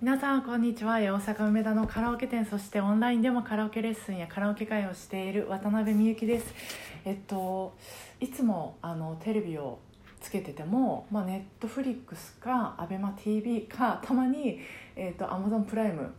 [0.00, 0.96] 皆さんこんにちは。
[0.98, 6.52] 大阪梅田のカラオケ店そしてオンラインでもカラオケレッスンやカラオケ会をしている渡辺美幸です。
[7.04, 7.72] えっと
[8.20, 9.78] いつもあのテレビを
[10.20, 14.58] つけてても、まあ、ネットフリックスか ABEMATV かたまに、
[14.96, 16.12] えっと、Amazon プライム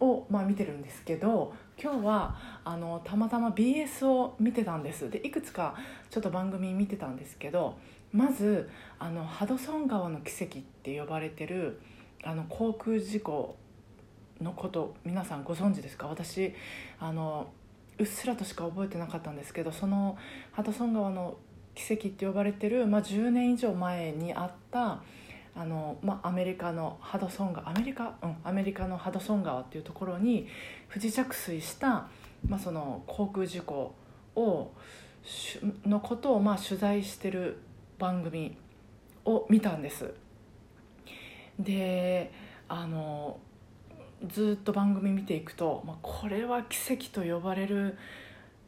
[0.00, 5.10] を、まあ、見てるんですけど今日はあのたまたま BS を見てたんです。
[5.10, 5.74] でいくつか
[6.10, 7.76] ちょっと番組見てたんですけど
[8.10, 11.78] まずあのハドソン川の奇跡って呼ばれてる
[12.24, 13.56] あの航空事故
[14.40, 16.06] のこと皆さんご存知ですか？
[16.08, 16.54] 私
[16.98, 17.48] あの
[17.98, 20.16] うっすらとしか覚えてなかったんですけどその
[20.52, 21.36] ハドソン川の
[21.74, 25.02] 奇跡って呼ばれてる、まあ、10年以上前にあった
[25.56, 30.48] あの、まあ、アメリカのハドソン川アメリカ、うん、アメリカのハドソン川っていうところに
[30.88, 32.08] 不時着水した、
[32.48, 33.94] まあ、その航空事故
[34.36, 34.72] を
[35.84, 37.58] のことをまあ取材してる
[37.98, 38.56] 番組
[39.24, 40.14] を見たんです。
[41.58, 42.32] で
[42.68, 43.38] あの
[44.26, 47.96] ずっと番組見ていくと、まあ、これは奇跡と呼ばれる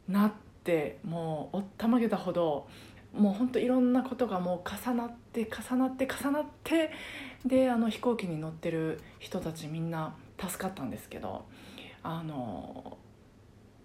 [0.09, 0.33] なっ
[0.65, 2.69] てもうおったまげたほど
[3.13, 6.91] もうほんといろんなことがもう重なって重なって重なって
[7.45, 11.45] であの飛行機に乗ってる人たちみんな助かったんですけど
[12.03, 12.97] あの、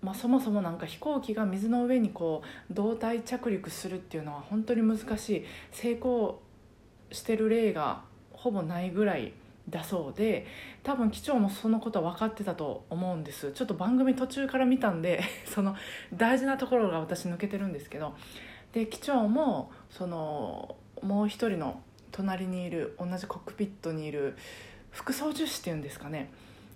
[0.02, 5.46] まあ、そもそもなんか飛行機が水の上にこう胴体着陸するっていうのは本当に難しい。
[5.72, 6.42] 成功
[7.12, 8.04] してる例が
[8.46, 9.34] ほぼないぐらい
[9.68, 10.46] だそうで
[10.84, 13.52] 多分機長もそのことは分かってたと思うんです。
[13.54, 15.76] ちょっと番組途中から見たんで その
[16.14, 18.16] 大事なところが私抜けてるんですけど
[18.72, 24.38] で機長もそのもう一人の隣にいる同じコックピットにいる
[24.92, 26.30] 副操縦士っていうんですかね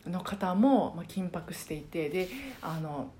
[0.08, 2.30] の方も緊迫していてで
[2.64, 3.12] あの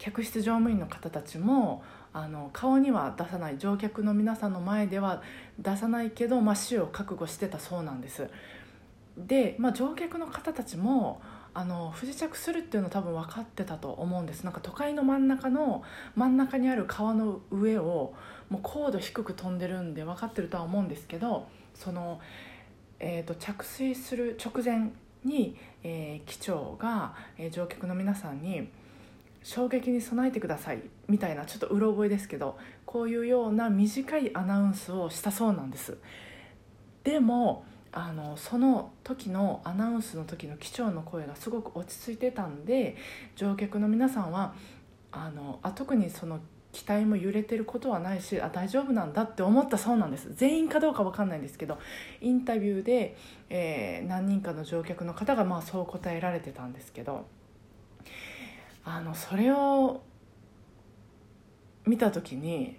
[0.00, 1.84] 客室乗務員の方たちも
[2.14, 5.22] あの顔には出さない乗客の皆さんの前では
[5.58, 8.28] 出さないけど、まあ、死を覚悟してたそうなんです。
[9.18, 11.20] で、まあ、乗客の方たちも
[11.52, 14.42] あの不時着するっていうのは多分分かってたと思うんです。
[14.42, 15.84] なんか都会の真ん中の
[16.16, 18.14] 真ん中にある川の上を
[18.48, 22.20] もう高度低く飛んでるんで分かってるとは思うんですけどその、
[22.98, 24.90] えーと、着水する直前
[25.24, 28.68] に、えー、機長が、えー、乗客の皆さんに
[29.42, 35.96] 衝撃に備えてくださいみたいなちょっとうろ覚えですけどこういうような短いアナウンスをしたそうなんです
[37.04, 42.96] でもあのその時のアナウンスの時の機長の声がすごく落ち着いてたんで
[43.34, 44.54] 乗客の皆さんは
[45.10, 46.40] あのあ特にその
[46.72, 51.78] 機体も揺れてることはないしあ大丈夫なんだって思ったそうなんです全員かどうか分かんないんですけど
[52.20, 53.16] インタビューで、
[53.48, 57.26] えー、何人かの乗客の方がまあそう答えられてたんですけど。
[58.84, 60.02] あのそれを
[61.86, 62.78] 見た時に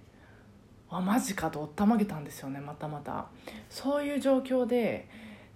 [0.89, 3.27] あマジかとおったまげたんですよねまたまた。
[3.69, 5.07] そういう状況で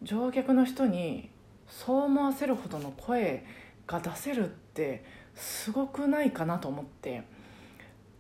[0.02, 1.30] 乗客の人に
[1.68, 3.46] そう思わせるほどの声
[3.88, 7.24] が出せるってすごくないかなと思って。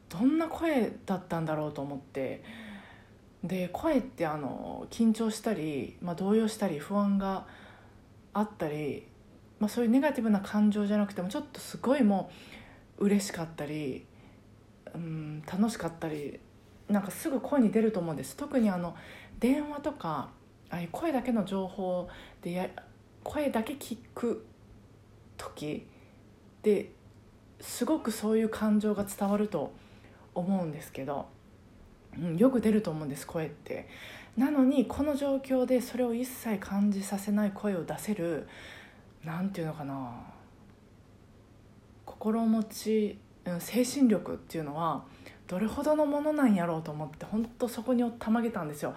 [0.09, 2.43] どんな声だったんだろうと思って。
[3.43, 7.45] で声ってあの緊張したり、まあ、動揺したり不安が
[8.33, 9.07] あったり
[9.59, 12.29] まあ、そういうネガティブな感情じゃなくてもちょっとすごいも
[12.97, 14.05] う嬉しかったり、
[14.93, 16.39] うん、楽しかったり
[16.89, 18.95] なんかすぐ声に出ると思うんです特にあの
[19.39, 20.29] 電話とか
[20.69, 22.07] あ声だけの情報
[22.41, 22.69] でや
[23.23, 24.45] 声だけ聞く
[25.37, 25.87] 時
[26.61, 26.91] で
[27.59, 29.73] すごくそういう感情が伝わると
[30.33, 31.27] 思うんですけど、
[32.17, 33.87] うん、よく出ると思うんです声って。
[34.37, 38.47] なのにこの状況でそれを一切感じさせない声を出せる
[39.25, 40.11] 何て言うのかな。
[42.05, 43.17] 心持ち
[43.59, 45.03] 精神力っていうのは
[45.47, 48.95] どれほどのものなんやろうと思って本当そこにたまげたんですよ。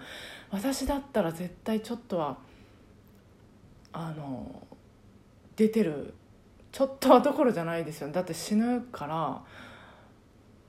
[0.51, 2.37] 私だったら絶対ちょっとは
[3.91, 4.67] あの
[5.55, 6.13] 出てる
[6.71, 8.09] ちょっとはどころじゃないですよ。
[8.11, 9.41] だって死ぬから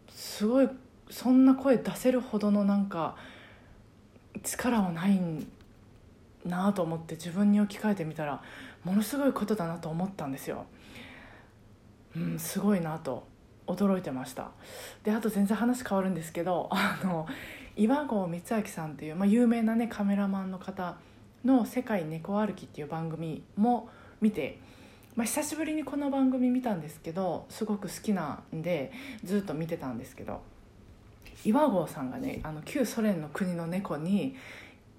[0.08, 0.68] すごい
[1.08, 3.16] そんな声出せるほどのなんか
[4.42, 5.20] 力はない
[6.44, 8.42] なと思って自分に置き換えてみたら
[8.84, 10.66] ものすごいことだなと思ったんですよ。
[12.16, 13.26] うん、すごいなと
[13.66, 14.50] 驚いてました
[15.04, 17.26] であと全然話変わるんですけど あの
[17.76, 20.96] 岩合光明さんっていう、まあ、有名なねカメラマンの方
[21.44, 23.88] の「世界猫歩き」っていう番組も
[24.20, 24.58] 見て、
[25.14, 28.92] まあ、久しぶりにこの番組見たんですけどすごく好きなんで
[29.22, 30.42] ずっと見てたんですけど
[31.44, 34.36] 岩合さんがねあの旧ソ連の国の猫に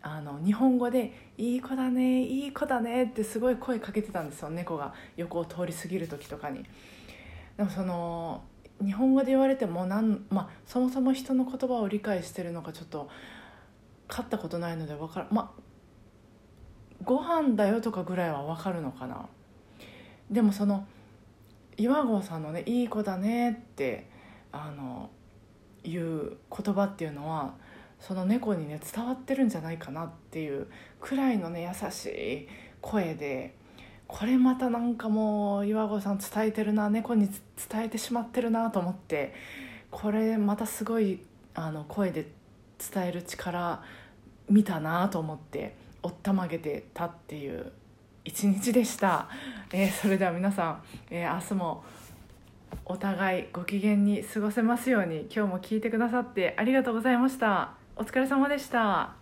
[0.04, 6.66] あの日本語で「いい子だねいい子だね」ってすごい声かけてたんですよ猫が横を通り過ぎる時とかに。
[7.58, 8.42] でもその
[8.84, 13.10] 日本語で言われてもなん、まあ、そもそも人の言葉を理解してるのかちょっと
[14.10, 15.62] 勝ったことないので分からまあ
[17.04, 19.28] ご飯だよとかぐらいは分かるのかな
[20.32, 20.88] でもその
[21.78, 24.10] 岩合さんのね「いい子だね」って
[24.52, 25.10] あの
[25.84, 27.54] いう言葉っていうのは
[28.02, 30.68] その猫にね伝わってるんじゃないかなっていう
[31.00, 32.48] くらいのね優しい
[32.82, 33.56] 声で
[34.08, 37.30] これまたなんかもう岩合さん伝えてるな猫に
[37.70, 39.34] 伝えてしまってるなと思って
[39.92, 41.22] これまたすごい
[41.54, 42.28] あの声で
[42.94, 43.84] 伝える力
[44.50, 47.72] 見たなと思っておったまげてたっていう
[48.26, 49.30] 一日でした、
[49.72, 51.84] えー、それでは皆さん、えー、明日も
[52.86, 57.81] お互いご機嫌に過ごせますように今日も聞いてくださってありがとうございました。
[57.96, 59.21] お疲れ様でした。